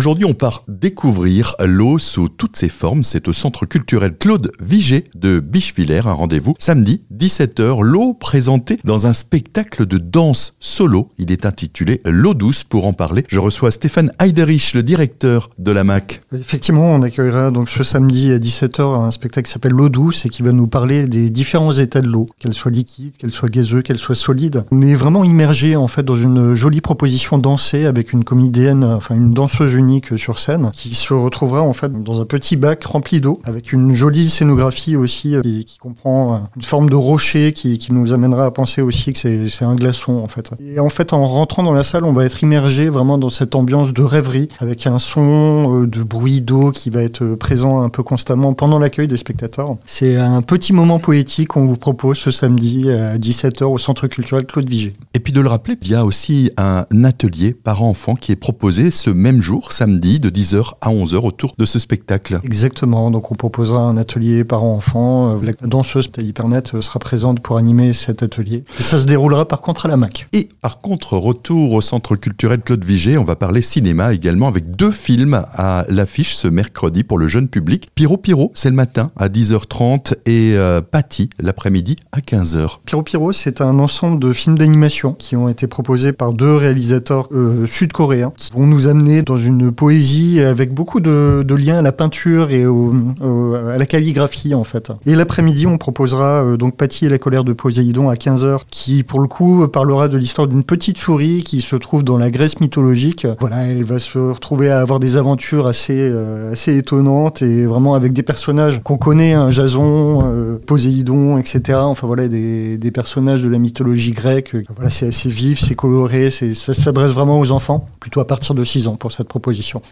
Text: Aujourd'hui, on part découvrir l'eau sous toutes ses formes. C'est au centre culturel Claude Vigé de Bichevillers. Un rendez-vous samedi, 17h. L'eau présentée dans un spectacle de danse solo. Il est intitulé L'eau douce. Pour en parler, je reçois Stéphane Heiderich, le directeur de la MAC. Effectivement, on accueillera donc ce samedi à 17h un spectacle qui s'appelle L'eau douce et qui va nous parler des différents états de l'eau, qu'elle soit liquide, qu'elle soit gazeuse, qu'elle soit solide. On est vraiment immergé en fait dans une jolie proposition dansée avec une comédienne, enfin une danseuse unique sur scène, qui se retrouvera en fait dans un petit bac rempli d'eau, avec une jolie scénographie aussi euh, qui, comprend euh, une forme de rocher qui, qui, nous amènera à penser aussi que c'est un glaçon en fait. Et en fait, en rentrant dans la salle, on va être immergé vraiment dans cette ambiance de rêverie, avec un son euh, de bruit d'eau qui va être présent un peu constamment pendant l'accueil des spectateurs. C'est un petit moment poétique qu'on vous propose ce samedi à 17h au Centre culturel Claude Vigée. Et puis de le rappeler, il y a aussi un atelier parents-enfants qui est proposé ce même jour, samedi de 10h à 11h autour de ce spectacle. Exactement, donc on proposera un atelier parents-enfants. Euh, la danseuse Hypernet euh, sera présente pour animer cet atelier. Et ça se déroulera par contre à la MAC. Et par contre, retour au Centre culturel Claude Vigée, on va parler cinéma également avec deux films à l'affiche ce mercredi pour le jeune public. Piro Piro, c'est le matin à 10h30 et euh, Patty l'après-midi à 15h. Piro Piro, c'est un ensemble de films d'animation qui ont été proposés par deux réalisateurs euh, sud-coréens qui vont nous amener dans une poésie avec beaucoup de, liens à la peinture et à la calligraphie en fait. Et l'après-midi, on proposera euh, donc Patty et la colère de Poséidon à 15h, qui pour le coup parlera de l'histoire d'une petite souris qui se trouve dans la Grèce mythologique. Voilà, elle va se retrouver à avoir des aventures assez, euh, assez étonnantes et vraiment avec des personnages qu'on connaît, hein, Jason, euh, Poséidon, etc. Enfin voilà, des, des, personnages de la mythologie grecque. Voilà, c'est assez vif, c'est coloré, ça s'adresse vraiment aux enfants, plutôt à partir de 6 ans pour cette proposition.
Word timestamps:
Aujourd'hui, 0.00 0.24
on 0.24 0.32
part 0.32 0.64
découvrir 0.66 1.56
l'eau 1.62 1.98
sous 1.98 2.30
toutes 2.30 2.56
ses 2.56 2.70
formes. 2.70 3.02
C'est 3.02 3.28
au 3.28 3.34
centre 3.34 3.66
culturel 3.66 4.16
Claude 4.16 4.50
Vigé 4.58 5.04
de 5.14 5.40
Bichevillers. 5.40 6.06
Un 6.06 6.14
rendez-vous 6.14 6.54
samedi, 6.58 7.04
17h. 7.14 7.82
L'eau 7.82 8.14
présentée 8.14 8.78
dans 8.82 9.06
un 9.06 9.12
spectacle 9.12 9.84
de 9.84 9.98
danse 9.98 10.56
solo. 10.58 11.10
Il 11.18 11.30
est 11.30 11.44
intitulé 11.44 12.00
L'eau 12.06 12.32
douce. 12.32 12.64
Pour 12.64 12.86
en 12.86 12.94
parler, 12.94 13.26
je 13.28 13.38
reçois 13.38 13.70
Stéphane 13.70 14.10
Heiderich, 14.18 14.72
le 14.72 14.82
directeur 14.82 15.50
de 15.58 15.70
la 15.70 15.84
MAC. 15.84 16.22
Effectivement, 16.32 16.94
on 16.94 17.02
accueillera 17.02 17.50
donc 17.50 17.68
ce 17.68 17.82
samedi 17.82 18.32
à 18.32 18.38
17h 18.38 19.04
un 19.04 19.10
spectacle 19.10 19.48
qui 19.48 19.52
s'appelle 19.52 19.72
L'eau 19.72 19.90
douce 19.90 20.24
et 20.24 20.30
qui 20.30 20.40
va 20.40 20.52
nous 20.52 20.66
parler 20.66 21.08
des 21.08 21.28
différents 21.28 21.74
états 21.74 22.00
de 22.00 22.08
l'eau, 22.08 22.24
qu'elle 22.38 22.54
soit 22.54 22.70
liquide, 22.70 23.18
qu'elle 23.18 23.32
soit 23.32 23.50
gazeuse, 23.50 23.82
qu'elle 23.82 23.98
soit 23.98 24.14
solide. 24.14 24.64
On 24.70 24.80
est 24.80 24.94
vraiment 24.94 25.24
immergé 25.24 25.76
en 25.76 25.88
fait 25.88 26.04
dans 26.04 26.16
une 26.16 26.54
jolie 26.54 26.80
proposition 26.80 27.36
dansée 27.36 27.84
avec 27.84 28.14
une 28.14 28.24
comédienne, 28.24 28.82
enfin 28.82 29.14
une 29.14 29.34
danseuse 29.34 29.74
unique 29.74 29.89
sur 30.16 30.38
scène, 30.38 30.70
qui 30.72 30.94
se 30.94 31.12
retrouvera 31.12 31.62
en 31.62 31.72
fait 31.72 31.92
dans 31.92 32.20
un 32.20 32.24
petit 32.24 32.56
bac 32.56 32.84
rempli 32.84 33.20
d'eau, 33.20 33.40
avec 33.44 33.72
une 33.72 33.94
jolie 33.94 34.30
scénographie 34.30 34.96
aussi 34.96 35.34
euh, 35.34 35.42
qui, 35.42 35.78
comprend 35.78 36.34
euh, 36.34 36.38
une 36.56 36.62
forme 36.62 36.90
de 36.90 36.96
rocher 36.96 37.52
qui, 37.52 37.78
qui, 37.78 37.92
nous 37.92 38.12
amènera 38.12 38.46
à 38.46 38.50
penser 38.50 38.82
aussi 38.82 39.12
que 39.12 39.48
c'est 39.48 39.64
un 39.64 39.74
glaçon 39.74 40.18
en 40.18 40.28
fait. 40.28 40.50
Et 40.60 40.78
en 40.78 40.88
fait, 40.88 41.12
en 41.12 41.26
rentrant 41.26 41.62
dans 41.62 41.72
la 41.72 41.82
salle, 41.82 42.04
on 42.04 42.12
va 42.12 42.24
être 42.24 42.42
immergé 42.42 42.88
vraiment 42.88 43.18
dans 43.18 43.30
cette 43.30 43.54
ambiance 43.54 43.92
de 43.92 44.02
rêverie, 44.02 44.48
avec 44.60 44.86
un 44.86 44.98
son 44.98 45.82
euh, 45.82 45.86
de 45.86 46.02
bruit 46.02 46.40
d'eau 46.40 46.70
qui 46.70 46.90
va 46.90 47.02
être 47.02 47.34
présent 47.34 47.82
un 47.82 47.88
peu 47.88 48.02
constamment 48.02 48.54
pendant 48.54 48.78
l'accueil 48.78 49.08
des 49.08 49.16
spectateurs. 49.16 49.76
C'est 49.84 50.16
un 50.16 50.42
petit 50.42 50.72
moment 50.72 50.98
poétique 50.98 51.48
qu'on 51.48 51.66
vous 51.66 51.76
propose 51.76 52.18
ce 52.18 52.30
samedi 52.30 52.90
à 52.90 53.18
17h 53.18 53.64
au 53.64 53.78
Centre 53.78 54.06
culturel 54.06 54.46
Claude 54.46 54.68
Vigée. 54.68 54.92
Et 55.14 55.20
puis 55.20 55.32
de 55.32 55.40
le 55.40 55.48
rappeler, 55.48 55.76
il 55.82 55.88
y 55.88 55.94
a 55.94 56.04
aussi 56.04 56.50
un 56.56 56.84
atelier 57.04 57.54
parents-enfants 57.54 58.14
qui 58.14 58.32
est 58.32 58.36
proposé 58.36 58.90
ce 58.90 59.10
même 59.10 59.40
jour, 59.40 59.72
samedi 59.80 60.20
de 60.20 60.28
10h 60.28 60.74
à 60.82 60.90
11h 60.90 61.24
autour 61.24 61.54
de 61.56 61.64
ce 61.64 61.78
spectacle. 61.78 62.38
Exactement, 62.44 63.10
donc 63.10 63.32
on 63.32 63.34
proposera 63.34 63.80
un 63.80 63.96
atelier 63.96 64.44
parents-enfants. 64.44 65.36
Euh, 65.36 65.42
la 65.42 65.52
danseuse 65.66 66.10
Hypernet 66.18 66.74
euh, 66.74 66.82
sera 66.82 66.98
présente 66.98 67.40
pour 67.40 67.56
animer 67.56 67.94
cet 67.94 68.22
atelier. 68.22 68.62
Et 68.78 68.82
ça 68.82 68.98
se 69.00 69.06
déroulera 69.06 69.48
par 69.48 69.62
contre 69.62 69.86
à 69.86 69.88
la 69.88 69.96
MAC. 69.96 70.28
Et 70.34 70.50
par 70.60 70.80
contre, 70.82 71.16
retour 71.16 71.72
au 71.72 71.80
Centre 71.80 72.14
culturel 72.14 72.60
Claude 72.60 72.84
Vigée, 72.84 73.16
on 73.16 73.24
va 73.24 73.36
parler 73.36 73.62
cinéma 73.62 74.12
également 74.12 74.48
avec 74.48 74.76
deux 74.76 74.90
films 74.90 75.42
à 75.54 75.86
l'affiche 75.88 76.34
ce 76.34 76.46
mercredi 76.46 77.02
pour 77.02 77.16
le 77.16 77.26
jeune 77.26 77.48
public. 77.48 77.88
Piro 77.94 78.18
Piro, 78.18 78.52
c'est 78.54 78.68
le 78.68 78.76
matin 78.76 79.10
à 79.16 79.30
10h30 79.30 80.12
et 80.26 80.56
euh, 80.56 80.82
Patty 80.82 81.30
l'après-midi 81.38 81.96
à 82.12 82.18
15h. 82.18 82.80
Piro 82.84 83.02
Piro, 83.02 83.32
c'est 83.32 83.62
un 83.62 83.78
ensemble 83.78 84.20
de 84.20 84.34
films 84.34 84.58
d'animation 84.58 85.14
qui 85.14 85.36
ont 85.36 85.48
été 85.48 85.66
proposés 85.66 86.12
par 86.12 86.34
deux 86.34 86.54
réalisateurs 86.54 87.28
euh, 87.32 87.64
sud-coréens 87.64 88.34
qui 88.36 88.50
vont 88.52 88.66
nous 88.66 88.86
amener 88.86 89.22
dans 89.22 89.38
une 89.38 89.59
poésie 89.68 90.40
avec 90.40 90.72
beaucoup 90.72 91.00
de, 91.00 91.44
liens 91.54 91.78
à 91.78 91.82
la 91.82 91.92
peinture 91.92 92.50
et 92.50 92.64
à 92.64 93.76
la 93.76 93.86
calligraphie 93.86 94.54
en 94.54 94.64
fait. 94.64 94.90
Et 95.06 95.14
l'après-midi, 95.14 95.66
on 95.66 95.78
proposera 95.78 96.44
euh, 96.44 96.56
donc 96.56 96.76
Patty 96.76 97.06
et 97.06 97.08
la 97.08 97.18
colère 97.18 97.44
de 97.44 97.52
Poséidon 97.52 98.08
à 98.08 98.14
15h, 98.14 98.60
qui 98.70 99.02
pour 99.02 99.20
le 99.20 99.26
coup 99.26 99.66
parlera 99.68 100.08
de 100.08 100.16
l'histoire 100.16 100.46
d'une 100.46 100.64
petite 100.64 100.98
souris 100.98 101.42
qui 101.44 101.60
se 101.60 101.76
trouve 101.76 102.04
dans 102.04 102.18
la 102.18 102.30
Grèce 102.30 102.60
mythologique. 102.60 103.26
Voilà, 103.40 103.64
elle 103.66 103.84
va 103.84 103.98
se 103.98 104.18
retrouver 104.18 104.70
à 104.70 104.80
avoir 104.80 105.00
des 105.00 105.16
aventures 105.16 105.66
assez, 105.66 105.98
euh, 105.98 106.52
assez 106.52 106.76
étonnantes 106.76 107.42
et 107.42 107.64
vraiment 107.64 107.94
avec 107.94 108.12
des 108.12 108.22
personnages 108.22 108.80
qu'on 108.82 108.96
connaît, 108.96 109.32
hein, 109.32 109.50
Jason, 109.50 110.20
euh, 110.22 110.56
Poséidon, 110.64 111.38
etc. 111.38 111.78
Enfin 111.82 112.06
voilà, 112.06 112.28
des, 112.28 112.78
des, 112.78 112.90
personnages 112.90 113.42
de 113.42 113.48
la 113.48 113.58
mythologie 113.58 114.12
grecque. 114.12 114.56
Voilà, 114.74 114.90
c'est 114.90 115.08
assez 115.08 115.30
vif, 115.30 115.60
c'est 115.60 115.74
coloré, 115.74 116.30
ça 116.30 116.74
s'adresse 116.74 117.12
vraiment 117.12 117.38
aux 117.38 117.50
enfants, 117.50 117.88
plutôt 118.00 118.20
à 118.20 118.26
partir 118.26 118.54
de 118.54 118.64
6 118.64 118.86
ans 118.86 118.96
pour 118.96 119.12
cette 119.12 119.28
proposition. 119.50 119.82